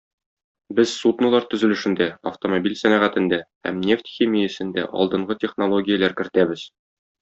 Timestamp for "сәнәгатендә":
2.81-3.41